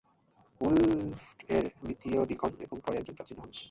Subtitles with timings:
[0.61, 3.49] উলফর্ট একার দ্বিতীয় ডিকন এবং পরে একজন প্রাচীন হন।